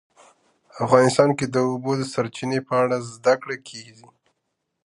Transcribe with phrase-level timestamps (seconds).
[0.85, 4.07] افغانستان کې د د اوبو سرچینې په اړه زده کړه کېږي.